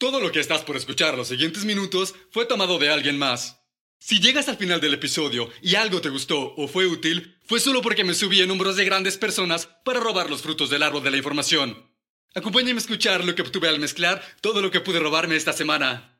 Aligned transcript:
Todo 0.00 0.18
lo 0.18 0.32
que 0.32 0.40
estás 0.40 0.62
por 0.62 0.78
escuchar 0.78 1.14
los 1.14 1.28
siguientes 1.28 1.66
minutos 1.66 2.14
fue 2.30 2.46
tomado 2.46 2.78
de 2.78 2.88
alguien 2.88 3.18
más. 3.18 3.60
Si 3.98 4.18
llegas 4.18 4.48
al 4.48 4.56
final 4.56 4.80
del 4.80 4.94
episodio 4.94 5.50
y 5.60 5.74
algo 5.74 6.00
te 6.00 6.08
gustó 6.08 6.54
o 6.56 6.68
fue 6.68 6.86
útil, 6.86 7.36
fue 7.44 7.60
solo 7.60 7.82
porque 7.82 8.02
me 8.02 8.14
subí 8.14 8.40
en 8.40 8.50
hombros 8.50 8.76
de 8.76 8.86
grandes 8.86 9.18
personas 9.18 9.66
para 9.84 10.00
robar 10.00 10.30
los 10.30 10.40
frutos 10.40 10.70
del 10.70 10.84
árbol 10.84 11.02
de 11.02 11.10
la 11.10 11.18
información. 11.18 11.86
Acompáñame 12.34 12.76
a 12.76 12.78
escuchar 12.78 13.26
lo 13.26 13.34
que 13.34 13.42
obtuve 13.42 13.68
al 13.68 13.78
mezclar 13.78 14.24
todo 14.40 14.62
lo 14.62 14.70
que 14.70 14.80
pude 14.80 15.00
robarme 15.00 15.36
esta 15.36 15.52
semana. 15.52 16.18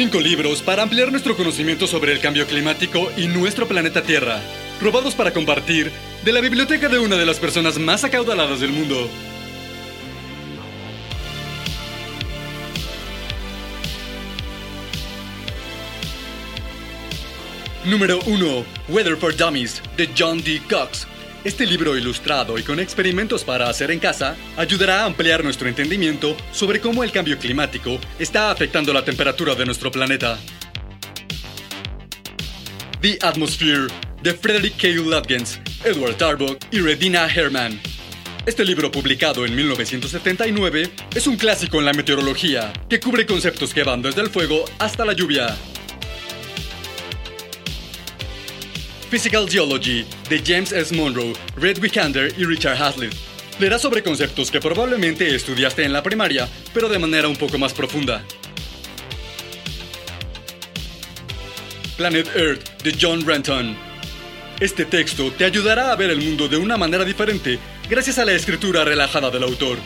Cinco 0.00 0.18
libros 0.18 0.62
para 0.62 0.82
ampliar 0.82 1.10
nuestro 1.10 1.36
conocimiento 1.36 1.86
sobre 1.86 2.12
el 2.12 2.20
cambio 2.20 2.46
climático 2.46 3.12
y 3.18 3.26
nuestro 3.26 3.68
planeta 3.68 4.02
Tierra, 4.02 4.40
robados 4.80 5.14
para 5.14 5.34
compartir 5.34 5.92
de 6.24 6.32
la 6.32 6.40
biblioteca 6.40 6.88
de 6.88 6.98
una 6.98 7.16
de 7.16 7.26
las 7.26 7.38
personas 7.38 7.78
más 7.78 8.02
acaudaladas 8.02 8.60
del 8.60 8.72
mundo. 8.72 9.10
Número 17.84 18.20
1. 18.24 18.64
Weather 18.88 19.18
for 19.18 19.36
Dummies, 19.36 19.82
de 19.98 20.08
John 20.18 20.42
D. 20.42 20.62
Cox. 20.70 21.06
Este 21.42 21.64
libro 21.64 21.96
ilustrado 21.96 22.58
y 22.58 22.62
con 22.62 22.78
experimentos 22.80 23.44
para 23.44 23.70
hacer 23.70 23.90
en 23.90 23.98
casa 23.98 24.36
ayudará 24.58 25.02
a 25.02 25.04
ampliar 25.06 25.42
nuestro 25.42 25.68
entendimiento 25.68 26.36
sobre 26.52 26.80
cómo 26.80 27.02
el 27.02 27.12
cambio 27.12 27.38
climático 27.38 27.98
está 28.18 28.50
afectando 28.50 28.92
la 28.92 29.06
temperatura 29.06 29.54
de 29.54 29.64
nuestro 29.64 29.90
planeta. 29.90 30.38
The 33.00 33.18
Atmosphere, 33.22 33.86
de 34.22 34.34
Frederick 34.34 34.76
K. 34.76 34.88
Lutgens, 34.88 35.58
Edward 35.82 36.16
Tarbock 36.16 36.58
y 36.70 36.80
Redina 36.80 37.26
Herman. 37.26 37.80
Este 38.44 38.62
libro, 38.62 38.90
publicado 38.90 39.46
en 39.46 39.54
1979, 39.54 40.90
es 41.14 41.26
un 41.26 41.38
clásico 41.38 41.78
en 41.78 41.86
la 41.86 41.94
meteorología, 41.94 42.70
que 42.90 43.00
cubre 43.00 43.24
conceptos 43.24 43.72
que 43.72 43.82
van 43.82 44.02
desde 44.02 44.20
el 44.20 44.28
fuego 44.28 44.66
hasta 44.78 45.06
la 45.06 45.14
lluvia. 45.14 45.56
Physical 49.10 49.48
Geology, 49.48 50.06
de 50.28 50.38
James 50.38 50.70
S. 50.70 50.94
Monroe, 50.94 51.32
Red 51.56 51.78
Wickander 51.82 52.32
y 52.38 52.44
Richard 52.44 52.80
Hazlitt. 52.80 53.12
Leerá 53.58 53.76
sobre 53.76 54.04
conceptos 54.04 54.52
que 54.52 54.60
probablemente 54.60 55.34
estudiaste 55.34 55.82
en 55.82 55.92
la 55.92 56.00
primaria, 56.00 56.48
pero 56.72 56.88
de 56.88 57.00
manera 57.00 57.26
un 57.26 57.34
poco 57.34 57.58
más 57.58 57.74
profunda. 57.74 58.22
Planet 61.96 62.28
Earth, 62.36 62.82
de 62.84 62.96
John 62.98 63.26
Renton. 63.26 63.76
Este 64.60 64.84
texto 64.84 65.32
te 65.32 65.44
ayudará 65.44 65.90
a 65.90 65.96
ver 65.96 66.10
el 66.10 66.20
mundo 66.20 66.46
de 66.46 66.58
una 66.58 66.76
manera 66.76 67.04
diferente 67.04 67.58
gracias 67.88 68.20
a 68.20 68.24
la 68.24 68.32
escritura 68.32 68.84
relajada 68.84 69.28
del 69.30 69.42
autor. 69.42 69.78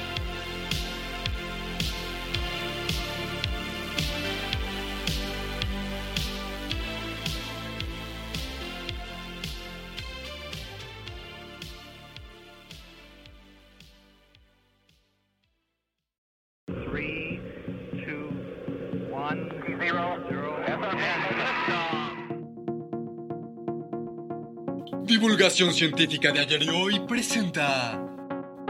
Divulgación 25.54 25.90
científica 25.90 26.32
de 26.32 26.40
ayer 26.40 26.62
y 26.64 26.68
hoy 26.68 27.00
presenta 27.06 27.96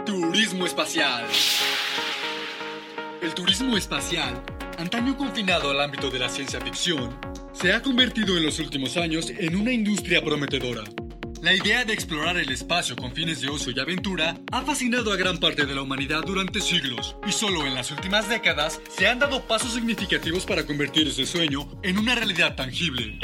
Turismo 0.05 0.67
espacial. 0.67 1.25
El 3.23 3.33
turismo 3.33 3.79
espacial, 3.79 4.43
antaño 4.77 5.17
confinado 5.17 5.71
al 5.71 5.81
ámbito 5.81 6.11
de 6.11 6.19
la 6.19 6.29
ciencia 6.29 6.61
ficción, 6.61 7.19
se 7.55 7.73
ha 7.73 7.81
convertido 7.81 8.37
en 8.37 8.45
los 8.45 8.59
últimos 8.59 8.99
años 8.99 9.31
en 9.31 9.57
una 9.57 9.73
industria 9.73 10.23
prometedora. 10.23 10.85
La 11.45 11.53
idea 11.53 11.85
de 11.85 11.93
explorar 11.93 12.39
el 12.39 12.51
espacio 12.51 12.97
con 12.97 13.13
fines 13.13 13.43
de 13.43 13.51
ocio 13.51 13.71
y 13.71 13.79
aventura 13.79 14.41
ha 14.51 14.63
fascinado 14.63 15.13
a 15.13 15.17
gran 15.17 15.37
parte 15.37 15.67
de 15.67 15.75
la 15.75 15.83
humanidad 15.83 16.23
durante 16.25 16.59
siglos, 16.63 17.17
y 17.29 17.33
solo 17.33 17.67
en 17.67 17.75
las 17.75 17.91
últimas 17.91 18.31
décadas 18.31 18.81
se 18.89 19.09
han 19.09 19.19
dado 19.19 19.43
pasos 19.43 19.75
significativos 19.75 20.47
para 20.47 20.65
convertir 20.65 21.07
ese 21.07 21.27
sueño 21.27 21.69
en 21.83 21.99
una 21.99 22.15
realidad 22.15 22.57
tangible. 22.57 23.19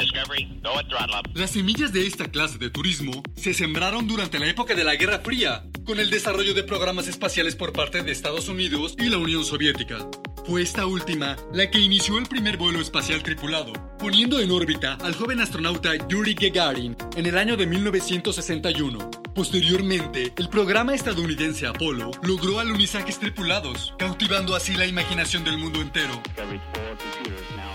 Las 1.33 1.49
semillas 1.49 1.93
de 1.93 2.05
esta 2.05 2.29
clase 2.29 2.59
de 2.59 2.69
turismo 2.69 3.23
se 3.35 3.55
sembraron 3.55 4.07
durante 4.07 4.37
la 4.37 4.45
época 4.45 4.75
de 4.75 4.83
la 4.83 4.95
Guerra 4.97 5.21
Fría, 5.21 5.63
con 5.83 5.99
el 5.99 6.11
desarrollo 6.11 6.53
de 6.53 6.61
programas 6.61 7.07
espaciales 7.07 7.55
por 7.55 7.73
parte 7.73 8.03
de 8.03 8.11
Estados 8.11 8.49
Unidos 8.49 8.93
y 8.99 9.09
la 9.09 9.17
Unión 9.17 9.43
Soviética. 9.43 9.97
Fue 10.45 10.63
esta 10.63 10.87
última 10.87 11.37
la 11.53 11.69
que 11.69 11.79
inició 11.79 12.17
el 12.17 12.25
primer 12.25 12.57
vuelo 12.57 12.81
espacial 12.81 13.21
tripulado, 13.21 13.73
poniendo 13.99 14.39
en 14.39 14.49
órbita 14.51 14.95
al 14.95 15.13
joven 15.13 15.39
astronauta 15.39 15.91
Yuri 16.07 16.33
Gagarin 16.33 16.97
en 17.15 17.25
el 17.27 17.37
año 17.37 17.55
de 17.55 17.67
1961. 17.67 19.11
Posteriormente, 19.35 20.33
el 20.37 20.49
programa 20.49 20.95
estadounidense 20.95 21.67
Apolo 21.67 22.11
logró 22.23 22.59
alunizajes 22.59 23.19
tripulados, 23.19 23.93
cautivando 23.99 24.55
así 24.55 24.73
la 24.73 24.87
imaginación 24.87 25.43
del 25.43 25.59
mundo 25.59 25.79
entero. 25.79 26.21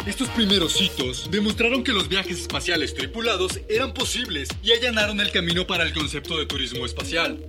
Estos 0.04 0.28
primeros 0.30 0.80
hitos 0.80 1.30
demostraron 1.30 1.84
que 1.84 1.92
los 1.92 2.08
viajes 2.08 2.40
espaciales 2.40 2.94
tripulados 2.94 3.60
eran 3.68 3.94
posibles 3.94 4.48
y 4.62 4.72
allanaron 4.72 5.20
el 5.20 5.30
camino 5.30 5.66
para 5.66 5.84
el 5.84 5.92
concepto 5.92 6.36
de 6.36 6.46
turismo 6.46 6.84
espacial. 6.84 7.44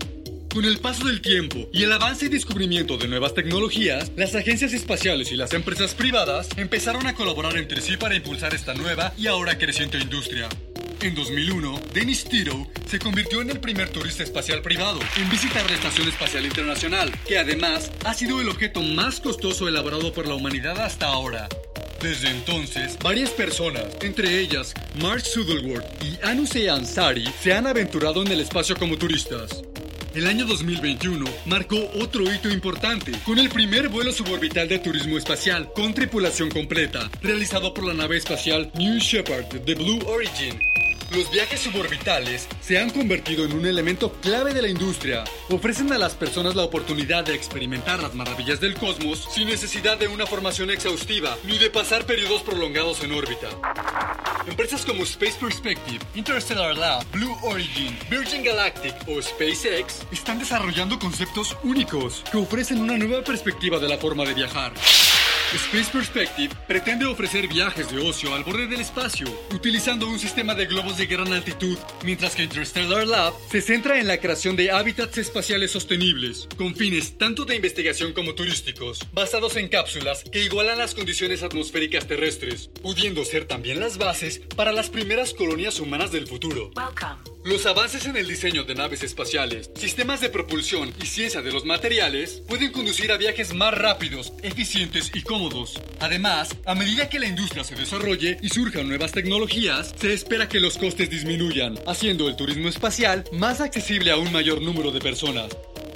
Con 0.57 0.65
el 0.65 0.79
paso 0.79 1.05
del 1.05 1.21
tiempo 1.21 1.69
y 1.71 1.83
el 1.83 1.91
avance 1.91 2.25
y 2.25 2.29
descubrimiento 2.29 2.97
de 2.97 3.07
nuevas 3.07 3.35
tecnologías, 3.35 4.11
las 4.15 4.33
agencias 4.33 4.73
espaciales 4.73 5.31
y 5.31 5.35
las 5.35 5.53
empresas 5.53 5.93
privadas 5.93 6.49
empezaron 6.57 7.05
a 7.05 7.13
colaborar 7.13 7.55
entre 7.57 7.79
sí 7.79 7.95
para 7.95 8.15
impulsar 8.15 8.55
esta 8.55 8.73
nueva 8.73 9.13
y 9.19 9.27
ahora 9.27 9.59
creciente 9.59 9.99
industria. 9.99 10.49
En 11.01 11.13
2001, 11.13 11.79
Dennis 11.93 12.23
Tito 12.23 12.67
se 12.87 12.97
convirtió 12.97 13.39
en 13.43 13.51
el 13.51 13.59
primer 13.59 13.89
turista 13.89 14.23
espacial 14.23 14.63
privado 14.63 14.99
en 15.17 15.29
visitar 15.29 15.63
la 15.69 15.75
Estación 15.75 16.07
Espacial 16.07 16.43
Internacional, 16.43 17.11
que 17.27 17.37
además 17.37 17.91
ha 18.03 18.15
sido 18.15 18.41
el 18.41 18.49
objeto 18.49 18.81
más 18.81 19.21
costoso 19.21 19.67
elaborado 19.67 20.11
por 20.11 20.27
la 20.27 20.33
humanidad 20.33 20.79
hasta 20.79 21.05
ahora. 21.05 21.47
Desde 22.01 22.29
entonces, 22.29 22.97
varias 23.03 23.31
personas, 23.31 23.85
entre 24.01 24.39
ellas 24.39 24.73
Mark 25.01 25.21
Zuckerberg 25.21 25.83
y 26.03 26.17
Anusei 26.25 26.67
Ansari, 26.67 27.25
se 27.41 27.53
han 27.53 27.65
aventurado 27.65 28.21
en 28.21 28.31
el 28.31 28.39
espacio 28.39 28.75
como 28.75 28.97
turistas. 28.97 29.63
El 30.17 30.25
año 30.25 30.47
2021 30.47 31.23
marcó 31.45 31.75
otro 31.93 32.23
hito 32.23 32.49
importante, 32.49 33.11
con 33.23 33.37
el 33.37 33.49
primer 33.49 33.87
vuelo 33.87 34.11
suborbital 34.11 34.67
de 34.67 34.79
turismo 34.79 35.15
espacial 35.15 35.71
con 35.73 35.93
tripulación 35.93 36.49
completa, 36.49 37.07
realizado 37.21 37.71
por 37.71 37.85
la 37.85 37.93
nave 37.93 38.17
espacial 38.17 38.71
New 38.73 38.97
Shepard 38.97 39.45
de 39.45 39.75
Blue 39.75 39.99
Origin. 40.07 40.76
Los 41.11 41.31
viajes 41.31 41.61
suborbitales 41.61 42.47
se 42.59 42.79
han 42.79 42.89
convertido 42.89 43.45
en 43.45 43.53
un 43.53 43.65
elemento 43.65 44.11
clave 44.21 44.53
de 44.53 44.61
la 44.61 44.67
industria. 44.67 45.23
Ofrecen 45.49 45.91
a 45.93 45.97
las 45.97 46.15
personas 46.15 46.53
la 46.53 46.63
oportunidad 46.63 47.23
de 47.23 47.33
experimentar 47.33 48.03
las 48.03 48.13
maravillas 48.13 48.59
del 48.59 48.75
cosmos 48.75 49.25
sin 49.33 49.47
necesidad 49.47 49.97
de 49.97 50.09
una 50.09 50.25
formación 50.25 50.69
exhaustiva 50.69 51.37
ni 51.45 51.57
de 51.57 51.69
pasar 51.69 52.05
periodos 52.05 52.41
prolongados 52.41 53.01
en 53.03 53.13
órbita. 53.13 53.47
Empresas 54.47 54.85
como 54.85 55.03
Space 55.03 55.37
Perspective, 55.39 55.99
Interstellar 56.13 56.77
Lab, 56.77 57.05
Blue 57.11 57.37
Origin, 57.43 57.97
Virgin 58.09 58.43
Galactic 58.43 58.95
o 59.07 59.21
SpaceX 59.21 60.05
están 60.11 60.39
desarrollando 60.39 60.99
conceptos 60.99 61.55
únicos 61.63 62.23
que 62.29 62.37
ofrecen 62.37 62.81
una 62.81 62.97
nueva 62.97 63.23
perspectiva 63.23 63.79
de 63.79 63.87
la 63.87 63.97
forma 63.97 64.25
de 64.25 64.33
viajar. 64.33 64.73
Space 65.53 65.89
Perspective 65.91 66.53
pretende 66.67 67.05
ofrecer 67.05 67.47
viajes 67.47 67.89
de 67.89 67.99
ocio 67.99 68.33
al 68.33 68.43
borde 68.43 68.67
del 68.67 68.81
espacio, 68.81 69.27
utilizando 69.53 70.05
un 70.05 70.19
sistema 70.19 70.53
de 70.53 70.65
globos 70.65 70.97
de 70.97 71.05
gran 71.05 71.31
altitud, 71.31 71.77
mientras 72.03 72.35
que 72.35 72.43
Interstellar 72.43 73.07
Lab 73.07 73.33
se 73.49 73.61
centra 73.61 73.97
en 73.97 74.07
la 74.07 74.17
creación 74.17 74.57
de 74.57 74.71
hábitats 74.71 75.17
espaciales 75.17 75.71
sostenibles, 75.71 76.49
con 76.57 76.75
fines 76.75 77.17
tanto 77.17 77.45
de 77.45 77.55
investigación 77.55 78.11
como 78.11 78.35
turísticos, 78.35 78.99
basados 79.13 79.55
en 79.55 79.69
cápsulas 79.69 80.25
que 80.29 80.43
igualan 80.43 80.79
las 80.79 80.93
condiciones 80.93 81.43
atmosféricas 81.43 82.07
terrestres, 82.07 82.69
pudiendo 82.81 83.23
ser 83.23 83.45
también 83.45 83.79
las 83.79 83.97
bases 83.97 84.41
para 84.57 84.73
las 84.73 84.89
primeras 84.89 85.33
colonias 85.33 85.79
humanas 85.79 86.11
del 86.11 86.27
futuro. 86.27 86.71
Los 87.47 87.65
avances 87.65 88.05
en 88.05 88.17
el 88.17 88.27
diseño 88.27 88.65
de 88.65 88.75
naves 88.75 89.03
espaciales, 89.03 89.71
sistemas 89.73 90.19
de 90.19 90.27
propulsión 90.27 90.93
y 91.01 91.05
ciencia 91.05 91.41
de 91.41 91.53
los 91.53 91.63
materiales 91.63 92.43
pueden 92.45 92.73
conducir 92.73 93.09
a 93.09 93.15
viajes 93.15 93.53
más 93.53 93.73
rápidos, 93.73 94.33
eficientes 94.43 95.09
y 95.13 95.21
cómodos. 95.21 95.79
Además, 96.01 96.49
a 96.65 96.75
medida 96.75 97.07
que 97.07 97.19
la 97.19 97.27
industria 97.27 97.63
se 97.63 97.75
desarrolle 97.75 98.37
y 98.41 98.49
surjan 98.49 98.89
nuevas 98.89 99.13
tecnologías, 99.13 99.95
se 99.97 100.11
espera 100.11 100.49
que 100.49 100.59
los 100.59 100.77
costes 100.77 101.09
disminuyan, 101.09 101.79
haciendo 101.87 102.27
el 102.27 102.35
turismo 102.35 102.67
espacial 102.67 103.23
más 103.31 103.61
accesible 103.61 104.11
a 104.11 104.17
un 104.17 104.33
mayor 104.33 104.61
número 104.61 104.91
de 104.91 104.99
personas. 104.99 105.55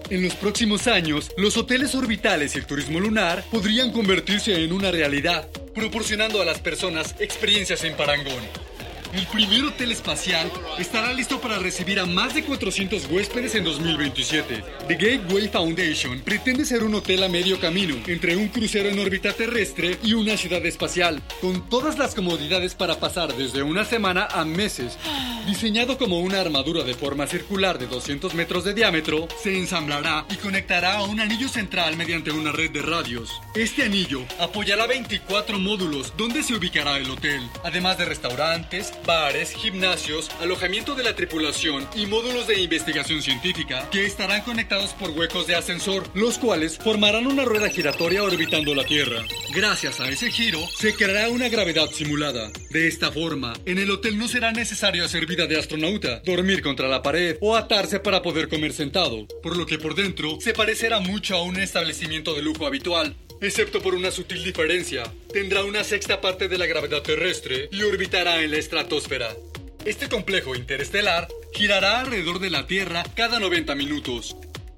En 0.10 0.24
los 0.24 0.36
próximos 0.36 0.88
años, 0.88 1.32
los 1.36 1.58
hoteles 1.58 1.94
orbitales 1.96 2.56
y 2.56 2.60
el 2.60 2.66
turismo 2.66 3.02
lunar 3.02 3.44
podrían 3.52 3.92
convertirse 3.92 4.64
en 4.64 4.72
una 4.72 4.90
realidad, 4.90 5.50
proporcionando 5.76 6.42
a 6.42 6.46
las 6.46 6.60
personas 6.60 7.14
experiencias 7.20 7.84
en 7.84 7.98
parangón. 7.98 8.71
El 9.14 9.28
primer 9.28 9.66
hotel 9.66 9.92
espacial 9.92 10.50
estará 10.80 11.12
listo 11.12 11.42
para 11.42 11.60
recibir 11.60 12.00
a 12.00 12.06
más 12.06 12.34
de 12.34 12.46
400 12.46 13.08
huéspedes 13.12 13.56
en 13.56 13.66
2027. 13.66 14.64
The 14.88 14.96
Gateway 14.96 15.50
Foundation 15.50 16.22
pretende 16.22 16.64
ser 16.64 16.82
un 16.84 16.96
hotel 16.96 17.24
a 17.24 17.28
medio 17.28 17.60
camino 17.60 17.96
entre 18.08 18.38
un 18.38 18.48
crucero 18.48 18.88
en 18.88 18.98
órbita 19.00 19.34
terrestre 19.34 19.98
y 20.02 20.14
una 20.14 20.38
ciudad 20.38 20.66
espacial, 20.66 21.22
con 21.42 21.68
todas 21.68 21.98
las 21.98 22.16
comodidades 22.16 22.74
para 22.74 23.02
pasar 23.02 23.36
desde 23.36 23.64
una 23.64 23.84
semana 23.84 24.28
a 24.32 24.46
meses. 24.46 24.98
Diseñado 25.46 25.98
como 25.98 26.20
una 26.20 26.40
armadura 26.40 26.84
de 26.84 26.94
forma 26.94 27.28
circular 27.28 27.80
de 27.80 27.88
200 27.88 28.34
metros 28.36 28.64
de 28.64 28.74
diámetro, 28.74 29.28
se 29.42 29.58
ensamblará 29.58 30.26
y 30.30 30.36
conectará 30.36 31.00
a 31.00 31.04
un 31.04 31.20
anillo 31.20 31.50
central 31.50 31.98
mediante 31.98 32.32
una 32.32 32.52
red 32.52 32.72
de 32.72 32.82
radios. 32.82 33.42
Este 33.56 33.84
anillo 33.84 34.24
apoyará 34.40 34.88
24 34.88 35.60
módulos 35.60 36.14
donde 36.16 36.44
se 36.44 36.54
ubicará 36.54 36.98
el 36.98 37.10
hotel, 37.10 37.42
además 37.64 37.98
de 37.98 38.06
restaurantes, 38.06 38.94
bares, 39.06 39.54
gimnasios, 39.54 40.30
alojamiento 40.40 40.96
de 40.96 41.04
la 41.04 41.16
tripulación 41.16 41.88
y 41.96 42.06
módulos 42.06 42.48
de 42.48 42.62
investigación 42.62 43.22
científica 43.22 43.88
que 43.92 44.06
estarán 44.06 44.42
conectados 44.42 44.94
por 44.94 45.12
huecos 45.12 45.48
de 45.48 45.56
ascensor, 45.56 46.04
los 46.14 46.38
cuales 46.38 46.78
formarán 46.78 47.28
una 47.28 47.46
rueda 47.46 47.70
giratoria 47.70 48.24
orbitando 48.24 48.76
la 48.76 48.84
Tierra. 48.84 49.24
Gracias 49.54 50.00
a 50.00 50.10
ese 50.10 50.32
giro, 50.32 50.60
se 50.76 50.94
creará 50.94 51.30
una 51.30 51.50
gravedad 51.50 51.90
simulada. 51.92 52.52
De 52.70 52.88
esta 52.88 53.12
forma, 53.12 53.54
en 53.66 53.78
el 53.78 53.92
hotel 53.92 54.18
no 54.18 54.28
será 54.28 54.52
necesario 54.52 55.06
hacer 55.06 55.26
vida 55.26 55.48
de 55.48 55.60
astronauta, 55.60 56.22
dormir 56.26 56.62
contra 56.62 56.88
la 56.88 57.02
pared 57.02 57.38
o 57.42 57.56
atarse 57.56 58.00
para 58.00 58.22
poder 58.22 58.50
comer 58.50 58.74
sentado, 58.74 59.28
por 59.42 59.58
lo 59.58 59.66
que 59.66 59.78
por 59.78 59.96
dentro 59.96 60.38
se 60.40 60.54
parecerá 60.54 61.00
mucho 61.00 61.36
a 61.36 61.44
un 61.44 61.60
establecimiento 61.60 62.34
de 62.34 62.42
lujo 62.42 62.66
habitual, 62.66 63.16
excepto 63.42 63.82
por 63.82 63.96
una 63.96 64.12
sutil 64.12 64.44
diferencia. 64.44 65.04
Tendrá 65.34 65.64
una 65.64 65.84
sexta 65.84 66.22
parte 66.22 66.48
de 66.48 66.58
la 66.58 66.68
gravedad 66.68 67.02
terrestre 67.02 67.68
y 67.72 67.82
orbitará 67.82 68.42
en 68.42 68.52
la 68.52 68.58
estratosfera. 68.58 69.36
Este 69.84 70.08
complejo 70.08 70.56
interestelar 70.56 71.28
girará 71.54 72.02
alrededor 72.02 72.40
de 72.40 72.52
la 72.52 72.68
Tierra 72.68 73.04
cada 73.16 73.40
90 73.40 73.74
minutos. 73.76 74.36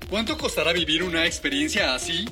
¿Cuánto 0.10 0.38
costará 0.38 0.72
vivir 0.74 1.04
una 1.04 1.26
experiencia 1.26 1.94
así? 1.94 2.26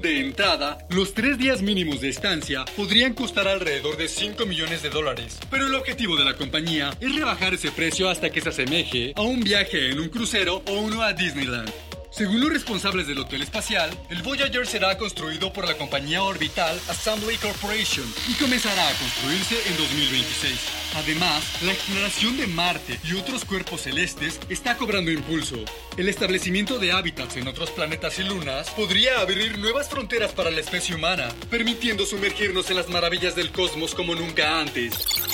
De 0.00 0.20
entrada, 0.20 0.78
los 0.90 1.12
tres 1.12 1.38
días 1.38 1.60
mínimos 1.60 2.00
de 2.00 2.08
estancia 2.08 2.64
podrían 2.76 3.14
costar 3.14 3.48
alrededor 3.48 3.96
de 3.96 4.06
5 4.06 4.46
millones 4.46 4.80
de 4.82 4.90
dólares, 4.90 5.40
pero 5.50 5.66
el 5.66 5.74
objetivo 5.74 6.16
de 6.16 6.24
la 6.24 6.36
compañía 6.36 6.96
es 7.00 7.14
rebajar 7.16 7.54
ese 7.54 7.72
precio 7.72 8.08
hasta 8.08 8.30
que 8.30 8.40
se 8.40 8.50
asemeje 8.50 9.12
a 9.16 9.22
un 9.22 9.40
viaje 9.40 9.90
en 9.90 9.98
un 9.98 10.08
crucero 10.08 10.62
o 10.66 10.72
uno 10.74 11.02
a 11.02 11.12
Disneyland. 11.12 11.72
Según 12.18 12.40
los 12.40 12.50
responsables 12.50 13.06
del 13.06 13.20
hotel 13.20 13.42
espacial, 13.42 13.96
el 14.10 14.24
Voyager 14.24 14.66
será 14.66 14.98
construido 14.98 15.52
por 15.52 15.68
la 15.68 15.76
compañía 15.76 16.20
orbital 16.20 16.76
Assembly 16.88 17.36
Corporation 17.36 18.12
y 18.28 18.34
comenzará 18.34 18.88
a 18.88 18.92
construirse 18.94 19.54
en 19.68 19.76
2026. 19.76 20.58
Además, 20.96 21.62
la 21.62 21.70
exploración 21.70 22.36
de 22.36 22.48
Marte 22.48 22.98
y 23.04 23.14
otros 23.14 23.44
cuerpos 23.44 23.82
celestes 23.82 24.40
está 24.48 24.76
cobrando 24.76 25.12
impulso. 25.12 25.58
El 25.96 26.08
establecimiento 26.08 26.80
de 26.80 26.90
hábitats 26.90 27.36
en 27.36 27.46
otros 27.46 27.70
planetas 27.70 28.18
y 28.18 28.24
lunas 28.24 28.68
podría 28.70 29.20
abrir 29.20 29.56
nuevas 29.56 29.88
fronteras 29.88 30.32
para 30.32 30.50
la 30.50 30.58
especie 30.58 30.96
humana, 30.96 31.28
permitiendo 31.50 32.04
sumergirnos 32.04 32.68
en 32.70 32.78
las 32.78 32.88
maravillas 32.88 33.36
del 33.36 33.52
cosmos 33.52 33.94
como 33.94 34.16
nunca 34.16 34.58
antes. 34.58 35.27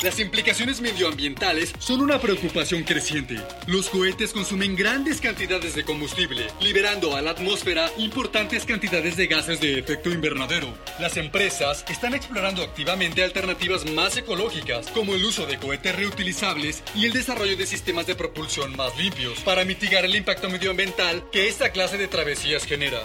Las 0.00 0.20
implicaciones 0.20 0.80
medioambientales 0.80 1.72
son 1.80 2.00
una 2.00 2.20
preocupación 2.20 2.84
creciente. 2.84 3.36
Los 3.66 3.88
cohetes 3.88 4.32
consumen 4.32 4.76
grandes 4.76 5.20
cantidades 5.20 5.74
de 5.74 5.82
combustible, 5.82 6.46
liberando 6.60 7.16
a 7.16 7.20
la 7.20 7.32
atmósfera 7.32 7.90
importantes 7.98 8.64
cantidades 8.64 9.16
de 9.16 9.26
gases 9.26 9.60
de 9.60 9.76
efecto 9.76 10.10
invernadero. 10.10 10.72
Las 11.00 11.16
empresas 11.16 11.84
están 11.90 12.14
explorando 12.14 12.62
activamente 12.62 13.24
alternativas 13.24 13.90
más 13.90 14.16
ecológicas, 14.16 14.86
como 14.90 15.16
el 15.16 15.24
uso 15.24 15.46
de 15.46 15.58
cohetes 15.58 15.96
reutilizables 15.96 16.84
y 16.94 17.06
el 17.06 17.12
desarrollo 17.12 17.56
de 17.56 17.66
sistemas 17.66 18.06
de 18.06 18.14
propulsión 18.14 18.76
más 18.76 18.96
limpios, 18.96 19.40
para 19.40 19.64
mitigar 19.64 20.04
el 20.04 20.14
impacto 20.14 20.48
medioambiental 20.48 21.24
que 21.32 21.48
esta 21.48 21.72
clase 21.72 21.98
de 21.98 22.06
travesías 22.06 22.64
genera. 22.64 23.00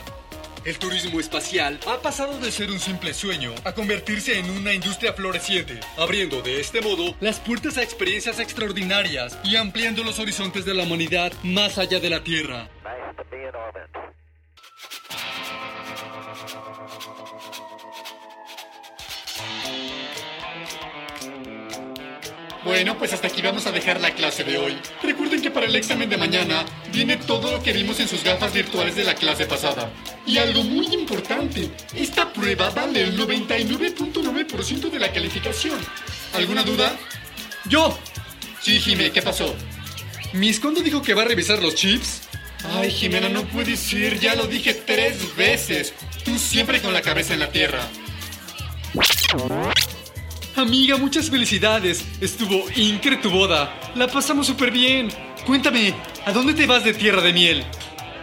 El 0.65 0.80
turismo 0.80 1.19
espacial 1.19 1.77
ha 1.88 1.98
pasado 1.98 2.39
de 2.39 2.50
ser 2.50 2.71
un 2.71 2.80
simple 2.80 3.13
sueño 3.13 3.54
a 3.65 3.74
convertirse 3.74 4.39
en 4.39 4.50
una 4.50 4.74
industria 4.74 5.12
floreciente, 5.12 5.77
abriendo 5.98 6.42
de 6.42 6.62
este 6.62 6.80
modo 6.80 7.15
las 7.19 7.42
puertas 7.42 7.77
a 7.77 7.83
experiencias 7.83 8.39
extraordinarias 8.39 9.38
y 9.44 9.57
ampliando 9.57 10.06
los 10.06 10.19
horizontes 10.19 10.63
de 10.63 10.74
la 10.74 10.84
humanidad 10.84 11.34
más 11.43 11.77
allá 11.77 12.00
de 12.00 12.10
la 12.10 12.24
Tierra. 12.24 12.70
Bueno, 22.63 22.98
pues 22.98 23.12
hasta 23.12 23.27
aquí 23.27 23.41
vamos 23.41 23.67
a 23.67 23.72
dejar 23.74 24.00
la 24.00 24.12
clase 24.12 24.46
de 24.46 24.58
hoy. 24.58 24.77
Recuerden 25.01 25.41
que 25.41 25.51
para 25.51 25.65
el 25.65 25.75
examen 25.75 26.10
de 26.10 26.15
mañana 26.15 26.63
viene 26.93 27.17
todo 27.17 27.51
lo 27.51 27.62
que 27.62 27.74
vimos 27.74 28.00
en 28.00 28.08
sus 28.08 28.24
gafas 28.24 28.53
virtuales 28.53 28.96
de 28.96 29.03
la 29.03 29.15
clase 29.15 29.46
pasada. 29.46 29.91
Y 30.25 30.38
algo 30.38 30.63
muy 30.63 30.88
importante, 30.94 31.70
esta 31.94 32.32
prueba 32.32 32.70
vale 32.70 33.01
el 33.01 33.18
99.9% 33.20 34.89
de 34.89 35.00
la 35.00 35.12
calificación. 35.12 35.77
¿Alguna 36.34 36.63
duda? 36.63 36.96
¡Yo! 37.65 37.98
Sí, 38.62 38.80
Jimé, 38.80 39.12
¿qué 39.12 39.22
pasó? 39.22 39.53
¿Miss 40.32 40.60
Kondo 40.60 40.82
dijo 40.82 41.01
que 41.01 41.13
va 41.13 41.24
a 41.24 41.25
revisar 41.25 41.62
los 41.62 41.75
chips? 41.75 42.22
Ay, 42.75 42.89
Jimena, 42.89 43.27
no 43.27 43.44
puede 43.44 43.75
ser, 43.75 44.20
ya 44.20 44.36
lo 44.36 44.48
dije 44.48 44.74
tres 44.74 45.36
veces. 45.36 45.94
Tú 46.24 46.38
siempre 46.39 46.82
con 46.82 46.94
la 46.94 47.01
cabeza 47.01 47.34
en 47.34 47.42
la 47.42 47.51
tierra. 47.51 47.82
Amiga, 50.56 50.98
muchas 50.98 51.30
felicidades. 51.30 52.06
Estuvo 52.22 52.65
incre 52.75 53.18
tu 53.18 53.30
boda. 53.30 53.92
La 53.96 54.08
pasamos 54.08 54.48
súper 54.48 54.72
bien. 54.72 55.10
Cuéntame, 55.46 55.94
¿a 56.25 56.32
dónde 56.32 56.53
te 56.53 56.65
vas 56.65 56.84
de 56.84 56.94
tierra 56.94 57.22
de 57.22 57.34
miel? 57.34 57.65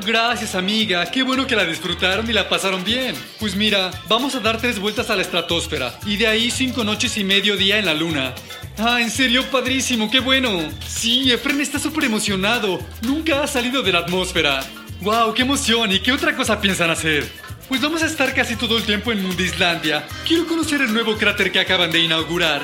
Gracias, 0.06 0.54
amiga. 0.54 1.04
Qué 1.10 1.22
bueno 1.22 1.46
que 1.46 1.56
la 1.56 1.64
disfrutaron 1.64 2.28
y 2.28 2.32
la 2.32 2.48
pasaron 2.48 2.82
bien. 2.84 3.14
Pues 3.38 3.54
mira, 3.54 3.90
vamos 4.08 4.34
a 4.34 4.40
dar 4.40 4.58
tres 4.58 4.78
vueltas 4.78 5.10
a 5.10 5.16
la 5.16 5.22
estratosfera 5.22 5.98
y 6.06 6.16
de 6.16 6.26
ahí 6.26 6.50
cinco 6.50 6.84
noches 6.84 7.16
y 7.18 7.24
medio 7.24 7.56
día 7.56 7.78
en 7.78 7.86
la 7.86 7.94
luna. 7.94 8.34
Ah, 8.78 9.00
en 9.00 9.10
serio, 9.10 9.44
padrísimo, 9.50 10.10
qué 10.10 10.20
bueno. 10.20 10.60
Sí, 10.86 11.30
Efren 11.30 11.60
está 11.60 11.78
súper 11.78 12.04
emocionado. 12.04 12.80
Nunca 13.02 13.42
ha 13.42 13.46
salido 13.46 13.82
de 13.82 13.92
la 13.92 13.98
atmósfera. 14.00 14.64
¡Wow! 15.02 15.34
¡Qué 15.34 15.42
emoción! 15.42 15.92
¿Y 15.92 16.00
qué 16.00 16.12
otra 16.12 16.34
cosa 16.34 16.60
piensan 16.60 16.90
hacer? 16.90 17.26
Pues 17.68 17.80
vamos 17.80 18.02
a 18.02 18.06
estar 18.06 18.34
casi 18.34 18.56
todo 18.56 18.78
el 18.78 18.82
tiempo 18.84 19.12
en 19.12 19.22
Mundislandia. 19.22 20.04
Quiero 20.26 20.46
conocer 20.46 20.80
el 20.80 20.92
nuevo 20.92 21.16
cráter 21.16 21.52
que 21.52 21.60
acaban 21.60 21.90
de 21.90 22.00
inaugurar. 22.00 22.62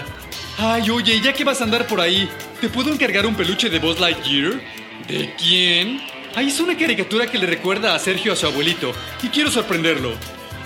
Ay, 0.58 0.90
oye, 0.90 1.20
ya 1.20 1.32
que 1.32 1.44
vas 1.44 1.60
a 1.60 1.64
andar 1.64 1.86
por 1.86 2.00
ahí, 2.00 2.28
¿te 2.60 2.68
puedo 2.68 2.90
encargar 2.92 3.26
un 3.26 3.34
peluche 3.34 3.68
de 3.68 3.78
Buzz 3.78 4.00
Lightyear? 4.00 4.54
¿De 5.06 5.34
quién? 5.38 6.00
Ahí 6.36 6.48
es 6.48 6.60
una 6.60 6.76
caricatura 6.76 7.26
que 7.26 7.38
le 7.38 7.46
recuerda 7.46 7.94
a 7.94 7.98
Sergio 7.98 8.34
a 8.34 8.36
su 8.36 8.46
abuelito 8.46 8.92
y 9.22 9.28
quiero 9.28 9.50
sorprenderlo. 9.50 10.12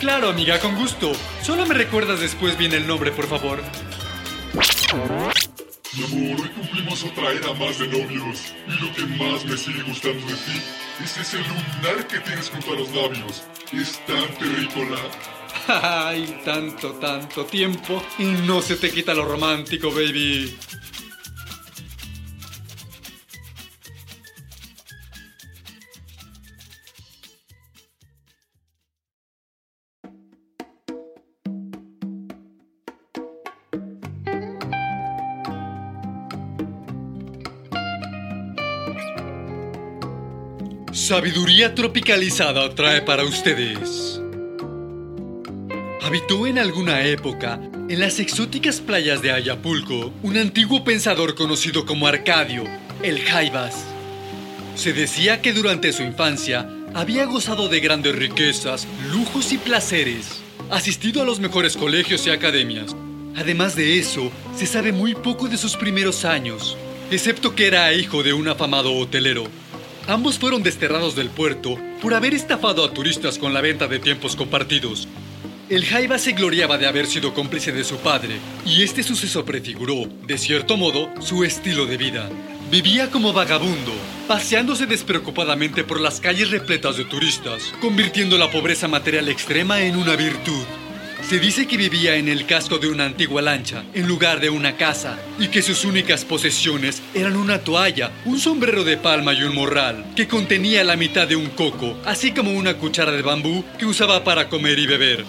Claro, 0.01 0.29
amiga, 0.29 0.59
con 0.59 0.75
gusto. 0.75 1.13
Solo 1.45 1.65
me 1.65 1.75
recuerdas 1.75 2.19
después 2.19 2.59
bien 2.59 2.73
el 2.73 2.89
nombre, 2.89 3.13
por 3.13 3.29
favor. 3.29 3.63
Mi 5.93 6.05
amor, 6.05 6.41
hoy 6.41 6.49
cumplimos 6.49 7.05
otra 7.05 7.31
era 7.31 7.55
más 7.55 7.79
de 7.79 7.87
novios. 7.87 8.53
Y 8.67 8.85
lo 8.85 8.93
que 8.95 9.03
más 9.23 9.45
me 9.45 9.57
sigue 9.57 9.85
gustando 9.85 10.27
de 10.27 10.35
ti 10.35 10.61
es 11.05 11.17
ese 11.19 11.39
lunar 11.39 12.05
que 12.09 12.19
tienes 12.19 12.51
junto 12.51 12.73
a 12.73 12.77
los 12.77 12.93
labios. 12.93 13.45
Es 13.73 14.05
tan 14.07 14.27
terrícola. 14.41 14.99
Ay, 15.69 16.41
tanto, 16.45 16.95
tanto 16.95 17.45
tiempo 17.45 18.03
y 18.19 18.25
no 18.25 18.61
se 18.61 18.75
te 18.75 18.91
quita 18.91 19.15
lo 19.15 19.25
romántico, 19.25 19.93
baby. 19.93 20.53
Sabiduría 41.11 41.75
tropicalizada 41.75 42.73
trae 42.73 43.03
para 43.03 43.25
ustedes. 43.25 44.21
Habitó 46.05 46.47
en 46.47 46.57
alguna 46.57 47.03
época, 47.03 47.59
en 47.89 47.99
las 47.99 48.21
exóticas 48.21 48.81
playas 48.81 49.21
de 49.21 49.33
Ayapulco, 49.33 50.13
un 50.23 50.37
antiguo 50.37 50.85
pensador 50.85 51.35
conocido 51.35 51.85
como 51.85 52.07
Arcadio, 52.07 52.63
el 53.03 53.21
Jaivas. 53.23 53.87
Se 54.77 54.93
decía 54.93 55.43
que 55.43 55.53
durante 55.53 55.93
su 55.93 56.05
infancia 56.05 56.71
había 56.95 57.25
gozado 57.25 57.67
de 57.67 57.81
grandes 57.81 58.15
riquezas, 58.15 58.87
lujos 59.11 59.51
y 59.51 59.59
placeres, 59.59 60.41
asistido 60.71 61.23
a 61.23 61.25
los 61.25 61.41
mejores 61.41 61.77
colegios 61.77 62.25
y 62.29 62.31
academias. 62.31 62.95
Además 63.35 63.75
de 63.75 63.99
eso, 63.99 64.31
se 64.57 64.65
sabe 64.65 64.93
muy 64.93 65.17
poco 65.17 65.49
de 65.49 65.57
sus 65.57 65.77
primeros 65.77 66.25
años, 66.25 66.77
excepto 67.11 67.57
que 67.57 67.67
era 67.67 67.93
hijo 67.93 68.23
de 68.23 68.33
un 68.33 68.47
afamado 68.47 68.95
hotelero. 68.95 69.49
Ambos 70.07 70.39
fueron 70.39 70.63
desterrados 70.63 71.15
del 71.15 71.31
puerto 71.31 71.79
por 72.03 72.15
haber 72.15 72.35
estafado 72.35 72.85
a 72.85 72.93
turistas 72.93 73.39
con 73.39 73.55
la 73.55 73.61
venta 73.61 73.87
de 73.87 73.99
tiempos 73.99 74.35
compartidos. 74.35 75.07
El 75.69 75.85
Jaiba 75.85 76.19
se 76.19 76.33
gloriaba 76.33 76.79
de 76.79 76.89
haber 76.89 77.07
sido 77.07 77.33
cómplice 77.33 77.71
de 77.71 77.85
su 77.85 77.99
padre, 77.99 78.41
y 78.67 78.83
este 78.83 79.05
suceso 79.05 79.45
prefiguró, 79.45 80.09
de 80.27 80.37
cierto 80.37 80.77
modo, 80.77 81.09
su 81.21 81.45
estilo 81.45 81.87
de 81.87 81.97
vida. 81.97 82.29
Vivía 82.73 83.11
como 83.11 83.33
vagabundo, 83.33 83.93
paseándose 84.27 84.87
despreocupadamente 84.87 85.85
por 85.85 86.01
las 86.01 86.21
calles 86.21 86.51
repletas 86.51 86.97
de 86.97 87.05
turistas, 87.05 87.73
convirtiendo 87.81 88.37
la 88.37 88.51
pobreza 88.51 88.89
material 88.89 89.29
extrema 89.29 89.81
en 89.83 89.97
una 89.97 90.17
virtud. 90.17 90.65
Se 91.23 91.39
dice 91.39 91.69
que 91.69 91.77
vivía 91.77 92.17
en 92.17 92.29
el 92.29 92.45
casco 92.45 92.79
de 92.79 92.89
una 92.89 93.05
antigua 93.05 93.41
lancha, 93.41 93.85
en 93.95 94.09
lugar 94.09 94.41
de 94.41 94.51
una 94.51 94.77
casa, 94.77 95.17
y 95.39 95.49
que 95.49 95.63
sus 95.63 95.85
únicas 95.85 96.25
posesiones 96.25 97.03
eran 97.15 97.37
una 97.37 97.61
toalla, 97.61 98.11
un 98.25 98.41
sombrero 98.41 98.83
de 98.83 98.97
palma 98.97 99.33
y 99.33 99.43
un 99.45 99.55
morral, 99.55 100.05
que 100.17 100.27
contenía 100.27 100.83
la 100.83 100.97
mitad 100.97 101.29
de 101.29 101.37
un 101.37 101.51
coco, 101.51 101.97
así 102.05 102.33
como 102.33 102.53
una 102.53 102.75
cuchara 102.75 103.13
de 103.13 103.23
bambú 103.23 103.65
que 103.79 103.87
usaba 103.87 104.25
para 104.25 104.49
comer 104.49 104.79
y 104.81 104.87
beber. 104.87 105.25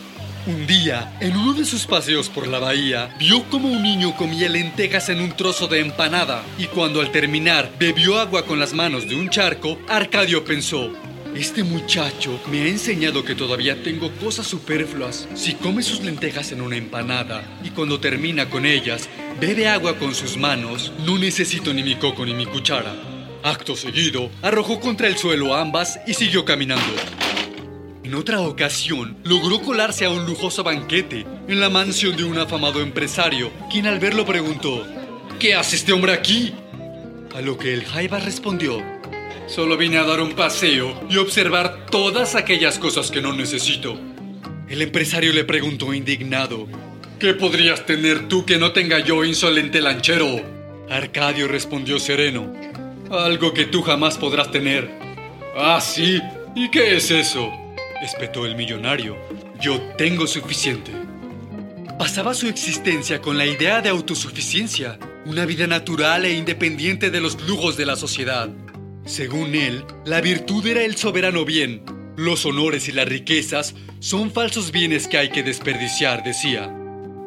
Un 0.48 0.66
día, 0.66 1.16
en 1.20 1.38
uno 1.38 1.54
de 1.54 1.66
sus 1.66 1.86
paseos 1.86 2.28
por 2.28 2.48
la 2.48 2.58
bahía, 2.58 3.16
vio 3.20 3.44
como 3.44 3.68
un 3.72 3.84
niño 3.84 4.16
comía 4.18 4.50
lentejas 4.50 5.10
en 5.10 5.22
un 5.22 5.34
trozo 5.34 5.68
de 5.68 5.82
empanada, 5.82 6.44
y 6.58 6.66
cuando 6.66 7.00
al 7.00 7.12
terminar 7.12 7.72
bebió 7.78 8.18
agua 8.18 8.48
con 8.48 8.58
las 8.58 8.74
manos 8.74 9.08
de 9.08 9.16
un 9.16 9.30
charco, 9.30 9.78
Arcadio 9.88 10.44
pensó, 10.44 10.92
este 11.36 11.64
muchacho 11.64 12.40
me 12.52 12.62
ha 12.62 12.68
enseñado 12.68 13.24
que 13.24 13.36
todavía 13.36 13.82
tengo 13.84 14.12
cosas 14.16 14.48
superfluas. 14.48 15.28
Si 15.34 15.54
come 15.54 15.82
sus 15.82 16.02
lentejas 16.02 16.52
en 16.52 16.62
una 16.62 16.76
empanada 16.76 17.44
y 17.64 17.70
cuando 17.70 18.00
termina 18.00 18.50
con 18.50 18.66
ellas, 18.66 19.08
bebe 19.40 19.68
agua 19.68 19.98
con 19.98 20.14
sus 20.14 20.38
manos, 20.38 20.92
no 21.06 21.18
necesito 21.18 21.74
ni 21.74 21.84
mi 21.84 21.96
coco 21.96 22.26
ni 22.26 22.34
mi 22.34 22.46
cuchara. 22.46 22.96
Acto 23.44 23.76
seguido, 23.76 24.30
arrojó 24.42 24.80
contra 24.80 25.08
el 25.08 25.18
suelo 25.18 25.56
ambas 25.56 26.00
y 26.06 26.14
siguió 26.14 26.46
caminando. 26.46 26.94
En 28.04 28.16
otra 28.16 28.42
ocasión, 28.42 29.18
logró 29.24 29.62
colarse 29.62 30.06
a 30.06 30.10
un 30.10 30.26
lujoso 30.26 30.64
banquete 30.64 31.26
en 31.48 31.60
la 31.60 31.70
mansión 31.70 32.18
de 32.18 32.26
un 32.26 32.38
afamado 32.38 32.82
empresario, 32.82 33.52
quien 33.72 33.88
al 33.88 34.00
verlo 34.00 34.26
preguntó, 34.26 34.86
¿Qué 35.40 35.56
hace 35.56 35.78
este 35.78 35.94
hombre 35.94 36.14
aquí? 36.14 36.54
A 37.34 37.42
lo 37.42 37.58
que 37.58 37.74
el 37.74 37.86
Jaiba 37.86 38.20
respondió, 38.20 38.84
Solo 39.52 39.76
vine 39.76 39.98
a 39.98 40.06
dar 40.06 40.22
un 40.22 40.32
paseo 40.32 40.98
y 41.10 41.18
observar 41.18 41.86
todas 41.88 42.36
aquellas 42.36 42.80
cosas 42.80 43.12
que 43.12 43.22
no 43.22 43.34
necesito. 43.34 44.00
El 44.70 44.82
empresario 44.82 45.34
le 45.34 45.44
preguntó 45.44 45.94
indignado, 45.94 46.70
¿Qué 47.20 47.34
podrías 47.34 47.86
tener 47.86 48.30
tú 48.30 48.46
que 48.46 48.58
no 48.58 48.72
tenga 48.72 49.00
yo, 49.00 49.26
insolente 49.26 49.82
lanchero? 49.82 50.40
Arcadio 50.90 51.50
respondió 51.50 52.00
sereno, 52.00 52.54
algo 53.12 53.54
que 53.54 53.66
tú 53.66 53.82
jamás 53.82 54.18
podrás 54.18 54.52
tener. 54.52 54.90
Ah, 55.58 55.82
sí, 55.82 56.22
¿y 56.56 56.72
qué 56.72 56.96
es 56.96 57.12
eso? 57.12 57.52
espetó 58.02 58.46
el 58.46 58.56
millonario. 58.56 59.18
Yo 59.60 59.82
tengo 59.98 60.28
suficiente. 60.28 60.94
Pasaba 62.00 62.34
su 62.34 62.48
existencia 62.48 63.20
con 63.20 63.38
la 63.38 63.46
idea 63.46 63.82
de 63.82 63.90
autosuficiencia, 63.90 64.98
una 65.26 65.46
vida 65.46 65.68
natural 65.68 66.24
e 66.24 66.36
independiente 66.36 67.12
de 67.12 67.20
los 67.20 67.42
lujos 67.42 67.76
de 67.76 67.86
la 67.86 67.98
sociedad. 67.98 68.50
Según 69.06 69.56
él, 69.56 69.84
la 70.06 70.22
virtud 70.22 70.66
era 70.68 70.84
el 70.84 70.96
soberano 70.96 71.44
bien. 71.44 71.84
Los 72.18 72.46
honores 72.46 72.88
y 72.88 72.92
las 72.92 73.08
riquezas 73.08 73.74
son 74.00 74.32
falsos 74.32 74.72
bienes 74.72 75.08
que 75.08 75.18
hay 75.18 75.30
que 75.30 75.44
desperdiciar, 75.44 76.24
decía. 76.24 76.68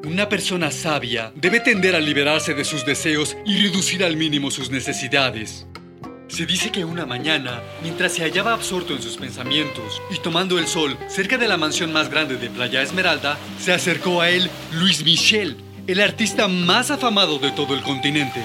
Una 0.04 0.28
persona 0.28 0.70
sabia 0.70 1.32
debe 1.34 1.60
tender 1.60 1.96
a 1.96 2.00
liberarse 2.00 2.54
de 2.54 2.64
sus 2.64 2.84
deseos 2.84 3.36
y 3.44 3.60
reducir 3.60 4.04
al 4.04 4.16
mínimo 4.16 4.50
sus 4.50 4.70
necesidades. 4.70 5.66
Se 6.28 6.46
dice 6.46 6.70
que 6.70 6.84
una 6.84 7.06
mañana, 7.06 7.62
mientras 7.82 8.12
se 8.12 8.22
hallaba 8.22 8.52
absorto 8.52 8.94
en 8.94 9.02
sus 9.02 9.16
pensamientos 9.16 10.00
y 10.10 10.18
tomando 10.18 10.58
el 10.58 10.66
sol 10.66 10.96
cerca 11.08 11.38
de 11.38 11.48
la 11.48 11.56
mansión 11.56 11.92
más 11.92 12.10
grande 12.10 12.36
de 12.36 12.50
Playa 12.50 12.82
Esmeralda, 12.82 13.38
se 13.58 13.72
acercó 13.72 14.20
a 14.20 14.30
él 14.30 14.50
Luis 14.72 15.04
Michel, 15.04 15.56
el 15.86 16.00
artista 16.00 16.48
más 16.48 16.90
afamado 16.90 17.38
de 17.38 17.50
todo 17.52 17.74
el 17.74 17.82
continente. 17.82 18.42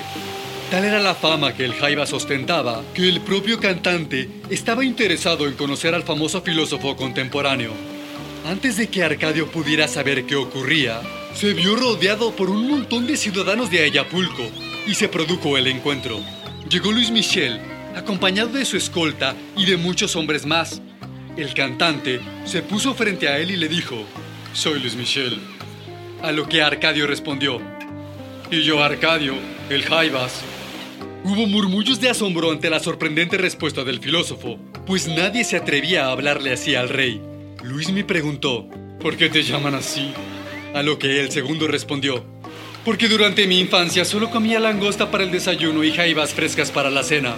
Tal 0.71 0.85
era 0.85 0.99
la 0.99 1.15
fama 1.15 1.55
que 1.55 1.65
el 1.65 1.73
Jaivas 1.73 2.13
ostentaba 2.13 2.83
que 2.93 3.09
el 3.09 3.21
propio 3.21 3.59
cantante 3.59 4.29
estaba 4.51 4.85
interesado 4.85 5.47
en 5.47 5.53
conocer 5.53 5.95
al 5.95 6.03
famoso 6.03 6.43
filósofo 6.43 6.95
contemporáneo. 6.95 7.73
Antes 8.45 8.77
de 8.77 8.87
que 8.87 9.03
Arcadio 9.03 9.47
pudiera 9.47 9.87
saber 9.87 10.25
qué 10.25 10.35
ocurría, 10.35 11.01
se 11.33 11.55
vio 11.55 11.75
rodeado 11.75 12.35
por 12.35 12.51
un 12.51 12.69
montón 12.69 13.07
de 13.07 13.17
ciudadanos 13.17 13.71
de 13.71 13.83
Ayapulco 13.83 14.43
y 14.85 14.93
se 14.93 15.09
produjo 15.09 15.57
el 15.57 15.65
encuentro. 15.65 16.19
Llegó 16.69 16.91
Luis 16.91 17.09
Michel, 17.09 17.59
acompañado 17.95 18.49
de 18.49 18.63
su 18.63 18.77
escolta 18.77 19.35
y 19.57 19.65
de 19.65 19.77
muchos 19.77 20.15
hombres 20.15 20.45
más. 20.45 20.83
El 21.35 21.55
cantante 21.55 22.19
se 22.45 22.61
puso 22.61 22.93
frente 22.93 23.27
a 23.27 23.39
él 23.39 23.49
y 23.49 23.57
le 23.57 23.69
dijo, 23.69 24.05
Soy 24.53 24.79
Luis 24.79 24.95
Michel. 24.95 25.39
A 26.21 26.31
lo 26.31 26.47
que 26.47 26.61
Arcadio 26.61 27.07
respondió, 27.07 27.59
Y 28.51 28.61
yo 28.61 28.83
Arcadio, 28.83 29.33
el 29.71 29.83
Jaivas. 29.83 30.43
Hubo 31.21 31.47
murmullos 31.47 31.99
de 31.99 32.09
asombro 32.09 32.49
ante 32.49 32.69
la 32.69 32.79
sorprendente 32.79 33.37
respuesta 33.37 33.83
del 33.83 33.99
filósofo, 33.99 34.57
pues 34.87 35.07
nadie 35.07 35.43
se 35.43 35.57
atrevía 35.57 36.05
a 36.05 36.11
hablarle 36.11 36.53
así 36.53 36.75
al 36.75 36.87
rey. 36.87 37.21
Luis 37.61 37.91
me 37.91 38.05
preguntó, 38.05 38.69
¿por 39.01 39.17
qué 39.17 39.29
te 39.29 39.43
llaman 39.43 39.75
así? 39.75 40.13
A 40.73 40.81
lo 40.81 40.97
que 40.97 41.19
el 41.19 41.29
segundo 41.29 41.67
respondió, 41.67 42.23
porque 42.85 43.09
durante 43.09 43.47
mi 43.47 43.59
infancia 43.59 44.05
solo 44.05 44.29
comía 44.31 44.61
langosta 44.61 45.11
para 45.11 45.25
el 45.25 45.31
desayuno 45.31 45.83
y 45.83 45.91
jaivas 45.91 46.33
frescas 46.33 46.71
para 46.71 46.89
la 46.89 47.03
cena. 47.03 47.35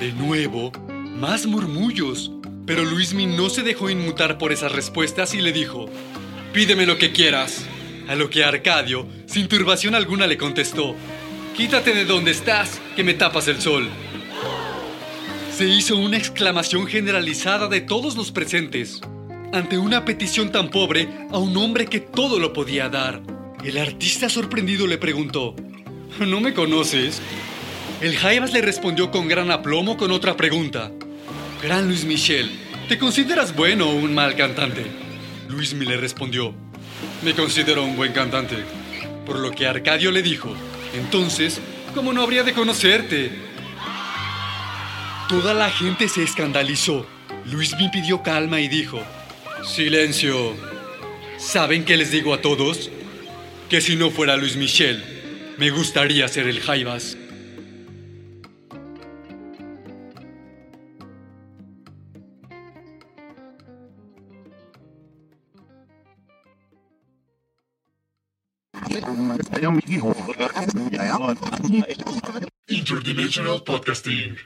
De 0.00 0.12
nuevo, 0.12 0.72
más 0.88 1.44
murmullos, 1.46 2.32
pero 2.64 2.84
Luismi 2.86 3.26
no 3.26 3.50
se 3.50 3.62
dejó 3.62 3.90
inmutar 3.90 4.38
por 4.38 4.50
esas 4.50 4.72
respuestas 4.72 5.34
y 5.34 5.42
le 5.42 5.52
dijo, 5.52 5.90
pídeme 6.54 6.86
lo 6.86 6.96
que 6.96 7.12
quieras. 7.12 7.66
A 8.08 8.14
lo 8.14 8.30
que 8.30 8.44
Arcadio, 8.44 9.06
sin 9.26 9.46
turbación 9.46 9.94
alguna, 9.94 10.26
le 10.26 10.36
contestó, 10.36 10.96
quítate 11.56 11.94
de 11.94 12.04
donde 12.04 12.30
estás, 12.30 12.80
que 12.96 13.04
me 13.04 13.14
tapas 13.14 13.48
el 13.48 13.60
sol. 13.60 13.88
Se 15.56 15.68
hizo 15.68 15.96
una 15.96 16.16
exclamación 16.16 16.86
generalizada 16.86 17.68
de 17.68 17.80
todos 17.80 18.16
los 18.16 18.32
presentes 18.32 19.00
ante 19.52 19.78
una 19.78 20.04
petición 20.04 20.52
tan 20.52 20.70
pobre 20.70 21.08
a 21.30 21.38
un 21.38 21.56
hombre 21.56 21.86
que 21.86 22.00
todo 22.00 22.38
lo 22.38 22.52
podía 22.52 22.88
dar. 22.88 23.20
El 23.64 23.78
artista 23.78 24.28
sorprendido 24.28 24.86
le 24.86 24.98
preguntó, 24.98 25.54
¿No 26.18 26.40
me 26.40 26.54
conoces? 26.54 27.20
El 28.00 28.16
Jaivas 28.16 28.52
le 28.52 28.62
respondió 28.62 29.10
con 29.10 29.28
gran 29.28 29.50
aplomo 29.50 29.96
con 29.96 30.10
otra 30.10 30.36
pregunta. 30.36 30.90
Gran 31.62 31.88
Luis 31.88 32.04
Michel, 32.04 32.50
¿te 32.88 32.98
consideras 32.98 33.54
bueno 33.54 33.90
o 33.90 33.94
un 33.94 34.14
mal 34.14 34.36
cantante? 34.36 34.86
Luis 35.48 35.74
le 35.74 35.96
respondió, 35.96 36.54
me 37.22 37.34
considero 37.34 37.84
un 37.84 37.96
buen 37.96 38.12
cantante. 38.12 38.56
Por 39.26 39.38
lo 39.38 39.50
que 39.50 39.66
Arcadio 39.66 40.10
le 40.10 40.22
dijo, 40.22 40.54
entonces, 40.94 41.60
¿cómo 41.94 42.12
no 42.12 42.22
habría 42.22 42.42
de 42.42 42.52
conocerte? 42.52 43.30
Toda 45.28 45.54
la 45.54 45.70
gente 45.70 46.08
se 46.08 46.22
escandalizó. 46.22 47.06
Luis 47.46 47.76
me 47.78 47.88
pidió 47.88 48.22
calma 48.22 48.60
y 48.60 48.68
dijo, 48.68 49.00
silencio. 49.64 50.54
¿Saben 51.38 51.84
qué 51.84 51.96
les 51.96 52.10
digo 52.10 52.34
a 52.34 52.40
todos? 52.40 52.90
Que 53.68 53.80
si 53.80 53.96
no 53.96 54.10
fuera 54.10 54.36
Luis 54.36 54.56
Michel, 54.56 55.04
Me 55.58 55.68
gustaría 55.68 56.26
ser 56.26 56.46
el 56.46 56.60
Jaivas. 56.60 57.18
Interdimensional 72.68 73.62
Podcasting. 73.62 74.36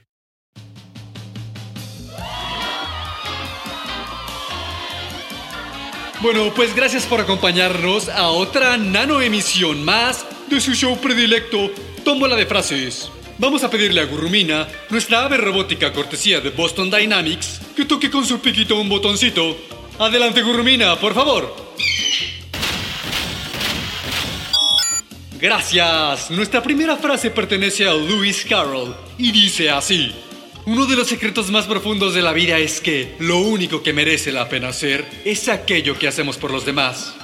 Bueno, 6.20 6.52
pues 6.54 6.74
gracias 6.74 7.04
por 7.04 7.20
acompañarnos 7.20 8.08
a 8.08 8.28
otra 8.28 8.76
nano 8.76 9.20
emisión 9.20 9.84
más 9.84 10.26
de 10.48 10.60
su 10.60 10.72
show 10.74 10.96
predilecto, 10.98 11.70
Tómbola 12.04 12.36
de 12.36 12.46
Frases. 12.46 13.10
Vamos 13.38 13.64
a 13.64 13.70
pedirle 13.70 14.00
a 14.00 14.06
Gurrumina, 14.06 14.68
nuestra 14.90 15.24
ave 15.24 15.36
robótica 15.36 15.92
cortesía 15.92 16.40
de 16.40 16.50
Boston 16.50 16.90
Dynamics, 16.90 17.60
que 17.76 17.84
toque 17.84 18.10
con 18.10 18.24
su 18.24 18.40
piquito 18.40 18.80
un 18.80 18.88
botoncito. 18.88 19.56
Adelante, 19.98 20.42
Gurrumina, 20.42 20.96
por 20.96 21.14
favor. 21.14 21.63
Gracias. 25.44 26.30
Nuestra 26.30 26.62
primera 26.62 26.96
frase 26.96 27.30
pertenece 27.30 27.86
a 27.86 27.92
Lewis 27.92 28.46
Carroll 28.48 28.96
y 29.18 29.30
dice 29.30 29.68
así. 29.68 30.10
Uno 30.64 30.86
de 30.86 30.96
los 30.96 31.06
secretos 31.06 31.50
más 31.50 31.66
profundos 31.66 32.14
de 32.14 32.22
la 32.22 32.32
vida 32.32 32.56
es 32.56 32.80
que 32.80 33.14
lo 33.18 33.36
único 33.40 33.82
que 33.82 33.92
merece 33.92 34.32
la 34.32 34.48
pena 34.48 34.68
hacer 34.68 35.04
es 35.22 35.50
aquello 35.50 35.98
que 35.98 36.08
hacemos 36.08 36.38
por 36.38 36.50
los 36.50 36.64
demás. 36.64 37.14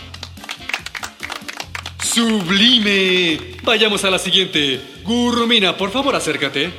¡Sublime! 2.02 3.56
Vayamos 3.62 4.04
a 4.04 4.10
la 4.10 4.18
siguiente. 4.18 4.82
Gurrumina, 5.02 5.74
por 5.78 5.90
favor 5.90 6.14
acércate. 6.14 6.70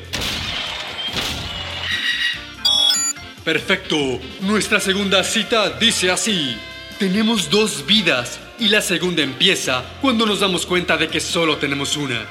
Perfecto. 3.44 3.98
Nuestra 4.42 4.80
segunda 4.80 5.24
cita 5.24 5.72
dice 5.72 6.12
así. 6.12 6.56
Tenemos 7.00 7.50
dos 7.50 7.84
vidas 7.88 8.40
y 8.62 8.70
la 8.70 8.80
segunda 8.80 9.24
empieza 9.24 9.84
cuando 10.02 10.24
nos 10.24 10.40
damos 10.40 10.68
cuenta 10.68 10.96
de 10.96 11.08
que 11.08 11.20
solo 11.20 11.58
tenemos 11.58 11.98
una. 11.98 12.28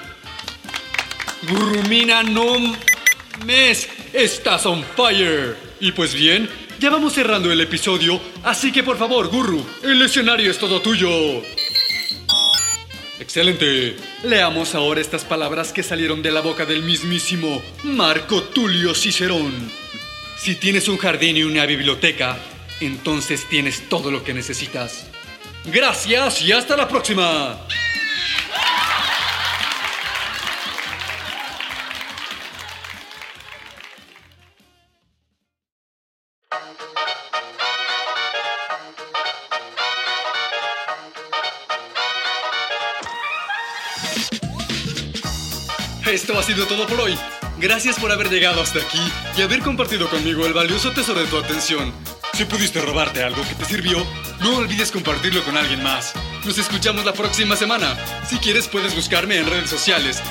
Gurrumina, 1.43 2.23
no 2.23 2.77
mes, 3.45 3.89
estás 4.13 4.65
on 4.65 4.85
fire. 4.97 5.57
Y 5.81 5.91
pues 5.91 6.15
bien, 6.15 6.49
ya 6.79 6.89
vamos 6.89 7.15
cerrando 7.15 7.51
el 7.51 7.61
episodio, 7.61 8.21
así 8.45 8.71
que 8.71 8.85
por 8.85 8.97
favor, 8.97 9.27
Gurru, 9.27 9.67
el 9.83 10.01
escenario 10.03 10.53
es 10.53 10.59
todo 10.59 10.81
tuyo. 10.81 11.11
Excelente. 13.19 13.97
Leamos 14.23 14.77
ahora 14.77 15.01
estas 15.01 15.25
palabras 15.25 15.73
que 15.73 15.83
salieron 15.83 16.23
de 16.23 16.31
la 16.31 16.43
boca 16.43 16.65
del 16.65 16.85
mismísimo 16.85 17.61
Marco 17.83 18.45
Tulio 18.45 18.95
Cicerón. 18.95 19.53
Si 20.39 20.55
tienes 20.55 20.87
un 20.87 20.97
jardín 20.97 21.37
y 21.37 21.43
una 21.43 21.67
biblioteca, 21.67 22.39
entonces 22.81 23.49
tienes 23.49 23.89
todo 23.89 24.13
lo 24.13 24.23
que 24.23 24.33
necesitas. 24.33 25.11
Gracias 25.65 26.43
y 26.43 26.53
hasta 26.53 26.77
la 26.77 26.89
próxima. 26.89 27.59
Esto 46.11 46.37
ha 46.37 46.43
sido 46.43 46.67
todo 46.67 46.87
por 46.89 47.01
hoy. 47.03 47.17
Gracias 47.59 47.99
por 48.01 48.11
haber 48.11 48.31
llegado 48.31 48.61
hasta 48.61 48.81
aquí 48.81 48.99
y 49.37 49.43
haber 49.43 49.61
compartido 49.61 50.09
conmigo 50.09 50.45
el 50.45 50.53
valioso 50.53 50.93
tesoro 50.93 51.21
de 51.21 51.27
tu 51.27 51.37
atención. 51.37 51.93
Si 52.41 52.47
pudiste 52.47 52.81
robarte 52.81 53.23
algo 53.23 53.43
que 53.43 53.55
te 53.55 53.67
sirvió, 53.67 53.99
no 54.41 54.57
olvides 54.57 54.91
compartirlo 54.91 55.45
con 55.45 55.59
alguien 55.59 55.83
más. 55.83 56.15
Nos 56.47 56.57
escuchamos 56.57 57.05
la 57.05 57.13
próxima 57.13 57.55
semana. 57.55 57.95
Si 58.27 58.39
quieres 58.39 58.67
puedes 58.67 58.95
buscarme 58.95 59.37
en 59.37 59.45
redes 59.45 59.69
sociales. 59.69 60.23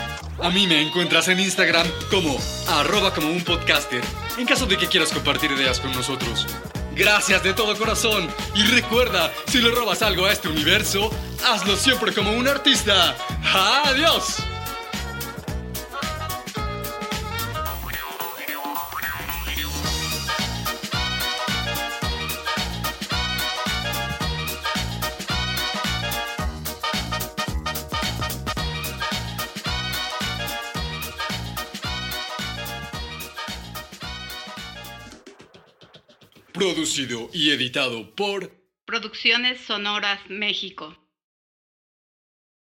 A 0.41 0.49
mí 0.49 0.65
me 0.65 0.81
encuentras 0.81 1.27
en 1.27 1.39
Instagram 1.39 1.85
como 2.09 2.35
arroba 2.67 3.13
como 3.13 3.29
un 3.29 3.43
podcaster, 3.43 4.01
en 4.39 4.47
caso 4.47 4.65
de 4.65 4.77
que 4.77 4.87
quieras 4.87 5.11
compartir 5.11 5.51
ideas 5.51 5.79
con 5.79 5.91
nosotros. 5.91 6.47
Gracias 6.95 7.43
de 7.43 7.53
todo 7.53 7.77
corazón 7.77 8.27
y 8.55 8.63
recuerda, 8.63 9.31
si 9.45 9.61
le 9.61 9.69
robas 9.69 10.01
algo 10.01 10.25
a 10.25 10.31
este 10.31 10.47
universo, 10.47 11.11
hazlo 11.45 11.77
siempre 11.77 12.11
como 12.11 12.31
un 12.31 12.47
artista. 12.47 13.15
¡Adiós! 13.85 14.48
Producido 36.71 37.31
y 37.33 37.49
editado 37.49 38.13
por 38.13 38.51
Producciones 38.85 39.59
Sonoras 39.59 40.19
México. 40.29 41.08